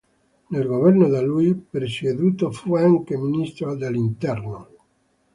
Nel 0.47 0.65
governo 0.65 1.09
da 1.09 1.21
lui 1.21 1.53
presieduto 1.53 2.49
fu 2.49 2.73
anche 2.73 3.15
ministro 3.17 3.75
dell'Interno. 3.75 4.67